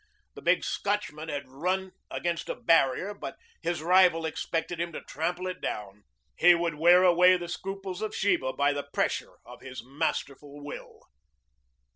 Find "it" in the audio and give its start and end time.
5.45-5.61